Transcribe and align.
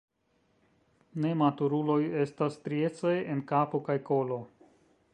Nematuruloj 1.25 1.99
estas 2.23 2.57
striecaj 2.61 3.15
en 3.35 3.45
kapo 3.55 3.87
kaj 3.91 4.01
kolo. 4.11 4.43